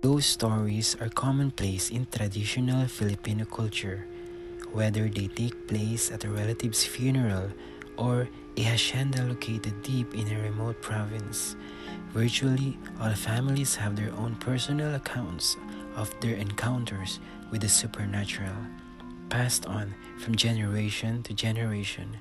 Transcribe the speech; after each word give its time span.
Those 0.00 0.24
stories 0.24 0.96
are 0.96 1.12
commonplace 1.12 1.90
in 1.90 2.06
traditional 2.08 2.88
Filipino 2.88 3.44
culture, 3.44 4.06
whether 4.72 5.10
they 5.12 5.28
take 5.28 5.68
place 5.68 6.10
at 6.10 6.24
a 6.24 6.30
relative's 6.30 6.88
funeral 6.88 7.52
or 7.98 8.26
a 8.56 8.62
hacienda 8.62 9.22
located 9.28 9.82
deep 9.82 10.14
in 10.14 10.24
a 10.32 10.40
remote 10.40 10.80
province. 10.80 11.54
Virtually 12.16 12.78
all 12.98 13.12
families 13.12 13.76
have 13.76 13.94
their 13.94 14.10
own 14.16 14.36
personal 14.40 14.94
accounts 14.94 15.58
of 15.96 16.08
their 16.24 16.36
encounters 16.36 17.20
with 17.52 17.60
the 17.60 17.68
supernatural, 17.68 18.56
passed 19.28 19.66
on 19.66 19.92
from 20.16 20.34
generation 20.34 21.22
to 21.24 21.34
generation. 21.34 22.16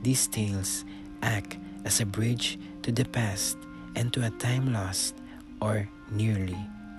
These 0.00 0.26
tales 0.26 0.86
act 1.20 1.58
as 1.84 2.00
a 2.00 2.06
bridge 2.06 2.58
to 2.80 2.90
the 2.90 3.04
past 3.04 3.58
and 3.94 4.10
to 4.14 4.24
a 4.24 4.30
time 4.40 4.72
lost 4.72 5.16
or 5.60 5.86
nearly 6.10 6.56